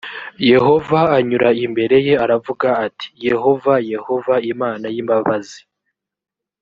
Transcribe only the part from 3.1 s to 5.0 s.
“yehova yehova imana